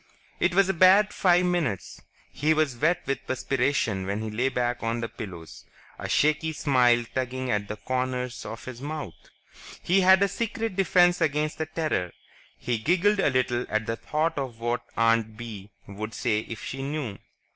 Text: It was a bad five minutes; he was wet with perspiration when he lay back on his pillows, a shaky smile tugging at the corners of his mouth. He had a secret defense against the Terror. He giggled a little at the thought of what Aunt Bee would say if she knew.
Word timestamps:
It 0.39 0.55
was 0.55 0.67
a 0.67 0.73
bad 0.73 1.13
five 1.13 1.45
minutes; 1.45 2.01
he 2.31 2.55
was 2.55 2.75
wet 2.75 3.03
with 3.05 3.27
perspiration 3.27 4.07
when 4.07 4.21
he 4.23 4.31
lay 4.31 4.49
back 4.49 4.81
on 4.81 4.99
his 4.99 5.11
pillows, 5.11 5.63
a 5.99 6.09
shaky 6.09 6.53
smile 6.53 7.03
tugging 7.13 7.51
at 7.51 7.67
the 7.67 7.75
corners 7.75 8.43
of 8.43 8.65
his 8.65 8.81
mouth. 8.81 9.29
He 9.83 10.01
had 10.01 10.23
a 10.23 10.27
secret 10.27 10.75
defense 10.75 11.21
against 11.21 11.59
the 11.59 11.67
Terror. 11.67 12.13
He 12.57 12.79
giggled 12.79 13.19
a 13.19 13.29
little 13.29 13.67
at 13.69 13.85
the 13.85 13.95
thought 13.95 14.39
of 14.39 14.59
what 14.59 14.81
Aunt 14.97 15.37
Bee 15.37 15.69
would 15.85 16.15
say 16.15 16.47
if 16.49 16.63
she 16.65 16.81
knew. 16.81 17.19